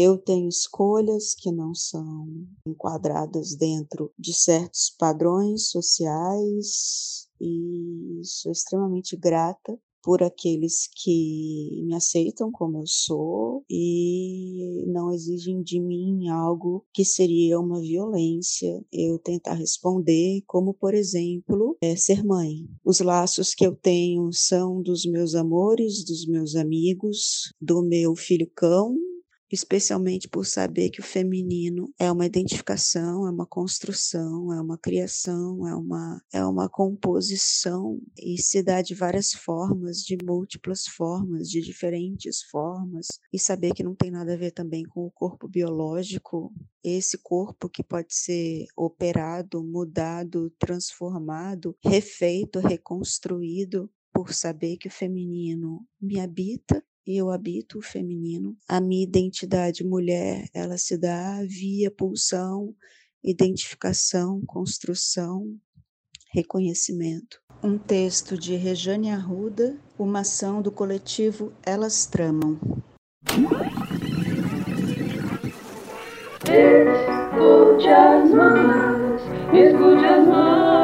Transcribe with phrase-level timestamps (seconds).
[0.00, 2.28] Eu tenho escolhas que não são
[2.64, 12.52] enquadradas dentro de certos padrões sociais e sou extremamente grata por aqueles que me aceitam
[12.52, 19.54] como eu sou e não exigem de mim algo que seria uma violência eu tentar
[19.54, 22.68] responder, como por exemplo, é ser mãe.
[22.84, 28.48] Os laços que eu tenho são dos meus amores, dos meus amigos, do meu filho
[28.54, 28.96] cão
[29.50, 35.66] especialmente por saber que o feminino é uma identificação, é uma construção, é uma criação,
[35.66, 41.60] é uma, é uma composição e se dá de várias formas, de múltiplas formas, de
[41.60, 46.52] diferentes formas, e saber que não tem nada a ver também com o corpo biológico,
[46.82, 55.86] esse corpo que pode ser operado, mudado, transformado, refeito, reconstruído por saber que o feminino
[56.00, 58.54] me habita e eu habito o feminino.
[58.68, 62.74] A minha identidade mulher, ela se dá via pulsão,
[63.24, 65.56] identificação, construção,
[66.34, 67.40] reconhecimento.
[67.64, 72.60] Um texto de Rejane Arruda, uma ação do coletivo Elas Tramam.
[76.44, 79.22] Escute as mãos,
[79.54, 80.77] escute as mãos.